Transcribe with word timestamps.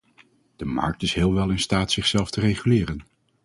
De 0.55 0.65
markt 0.65 1.01
is 1.01 1.13
heel 1.13 1.33
wel 1.33 1.49
in 1.49 1.59
staat 1.59 1.91
zichzelf 1.91 2.29
te 2.31 2.39
reguleren. 2.39 3.03